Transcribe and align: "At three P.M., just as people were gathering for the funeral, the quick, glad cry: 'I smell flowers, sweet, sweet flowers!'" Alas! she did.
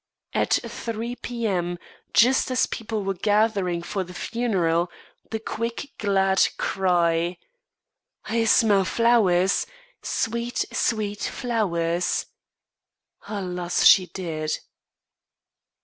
"At 0.33 0.57
three 0.65 1.15
P.M., 1.15 1.77
just 2.11 2.49
as 2.49 2.65
people 2.65 3.03
were 3.03 3.13
gathering 3.13 3.83
for 3.83 4.03
the 4.03 4.15
funeral, 4.15 4.89
the 5.29 5.39
quick, 5.39 5.91
glad 5.99 6.47
cry: 6.57 7.37
'I 8.25 8.45
smell 8.45 8.83
flowers, 8.83 9.67
sweet, 10.01 10.65
sweet 10.73 11.21
flowers!'" 11.21 12.25
Alas! 13.27 13.83
she 13.85 14.07
did. 14.07 14.57